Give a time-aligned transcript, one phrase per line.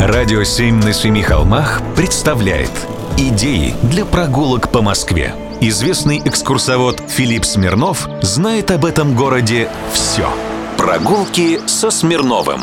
[0.00, 2.70] Радио «Семь на семи холмах» представляет
[3.16, 5.34] Идеи для прогулок по Москве.
[5.60, 10.28] Известный экскурсовод Филипп Смирнов знает об этом городе все.
[10.76, 12.60] Прогулки со Смирновым.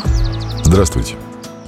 [0.64, 1.16] Здравствуйте.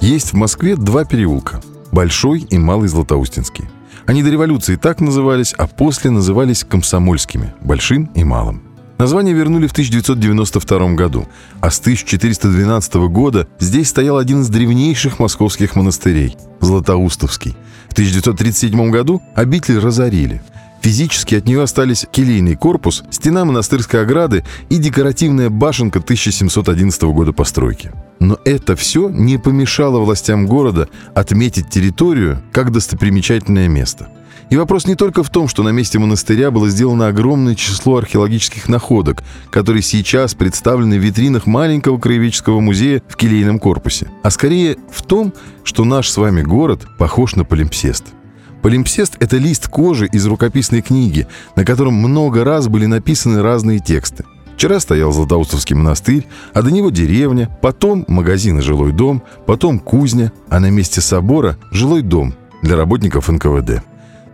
[0.01, 1.61] Есть в Москве два переулка.
[1.91, 3.69] Большой и Малый Златоустинский.
[4.07, 8.63] Они до революции так назывались, а после назывались комсомольскими, большим и малым.
[8.99, 11.25] Название вернули в 1992 году,
[11.61, 17.55] а с 1412 года здесь стоял один из древнейших московских монастырей– Златоустовский.
[17.87, 20.41] В 1937 году обитель разорили.
[20.81, 27.93] Физически от нее остались келейный корпус, стена монастырской ограды и декоративная башенка 1711 года постройки.
[28.19, 34.09] Но это все не помешало властям города отметить территорию как достопримечательное место–
[34.49, 38.67] и вопрос не только в том, что на месте монастыря было сделано огромное число археологических
[38.67, 45.03] находок, которые сейчас представлены в витринах маленького краеведческого музея в келейном корпусе, а скорее в
[45.03, 48.05] том, что наш с вами город похож на полимпсест.
[48.61, 54.25] Полимпсест– это лист кожи из рукописной книги, на котором много раз были написаны разные тексты.
[54.55, 60.33] Вчера стоял Златоустовский монастырь, а до него деревня, потом магазин и жилой дом, потом кузня,
[60.49, 63.81] а на месте собора– жилой дом для работников НКВД.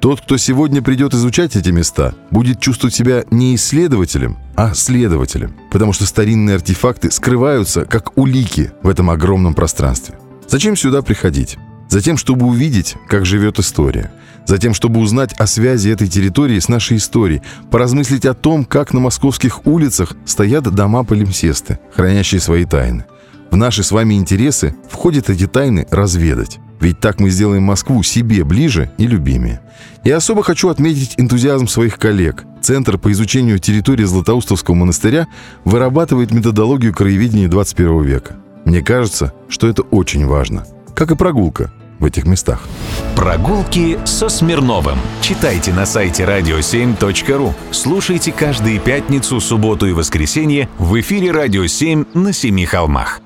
[0.06, 5.94] Тот, кто сегодня придет изучать эти места, будет чувствовать себя не исследователем, а следователем, потому
[5.94, 10.14] что старинные артефакты скрываются как улики в этом огромном пространстве.
[10.48, 11.58] Зачем сюда приходить?
[11.90, 14.12] Затем, чтобы увидеть, как живет история.
[14.46, 19.00] Затем, чтобы узнать о связи этой территории с нашей историей, поразмыслить о том, как на
[19.00, 23.06] московских улицах стоят дома-полимсесты, хранящие свои тайны.
[23.50, 26.60] В наши с вами интересы входит эти тайны разведать.
[26.86, 29.60] Ведь так мы сделаем Москву себе ближе и любимее.
[30.04, 32.44] И особо хочу отметить энтузиазм своих коллег.
[32.62, 35.26] Центр по изучению территории Златоустовского монастыря
[35.64, 38.36] вырабатывает методологию краеведения 21 века.
[38.66, 40.68] Мне кажется, что это очень важно.
[40.94, 42.62] Как и прогулка в этих местах.
[43.16, 45.00] Прогулки со Смирновым.
[45.22, 47.52] Читайте на сайте radio7.ru.
[47.72, 53.22] Слушайте каждые пятницу, субботу и воскресенье в эфире «Радио 7» на Семи холмах.